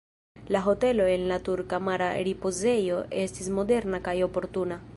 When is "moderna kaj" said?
3.59-4.17